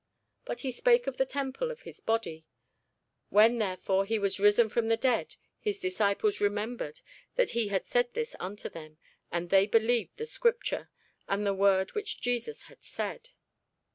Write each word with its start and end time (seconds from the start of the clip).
But 0.45 0.61
he 0.61 0.71
spake 0.71 1.05
of 1.05 1.17
the 1.17 1.27
temple 1.27 1.69
of 1.69 1.83
his 1.83 1.99
body. 2.01 2.47
When 3.29 3.59
therefore 3.59 4.03
he 4.03 4.17
was 4.17 4.39
risen 4.39 4.67
from 4.67 4.87
the 4.87 4.97
dead, 4.97 5.35
his 5.59 5.79
disciples 5.79 6.41
remembered 6.41 7.01
that 7.35 7.51
he 7.51 7.67
had 7.67 7.85
said 7.85 8.11
this 8.15 8.35
unto 8.39 8.67
them; 8.67 8.97
and 9.31 9.51
they 9.51 9.67
believed 9.67 10.17
the 10.17 10.25
scripture, 10.25 10.89
and 11.29 11.45
the 11.45 11.53
word 11.53 11.93
which 11.93 12.19
Jesus 12.19 12.63
had 12.63 12.83
said. 12.83 13.29